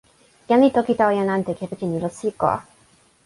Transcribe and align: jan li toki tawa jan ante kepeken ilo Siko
jan 0.49 0.61
li 0.63 0.69
toki 0.77 0.93
tawa 0.99 1.13
jan 1.19 1.33
ante 1.35 1.51
kepeken 1.59 1.95
ilo 1.97 2.09
Siko 2.17 2.51